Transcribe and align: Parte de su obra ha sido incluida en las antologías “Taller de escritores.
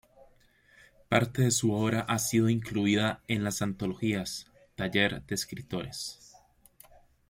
Parte 1.09 1.43
de 1.43 1.51
su 1.51 1.73
obra 1.73 1.99
ha 2.01 2.17
sido 2.17 2.49
incluida 2.49 3.21
en 3.27 3.43
las 3.43 3.61
antologías 3.61 4.47
“Taller 4.73 5.21
de 5.25 5.35
escritores. 5.35 6.35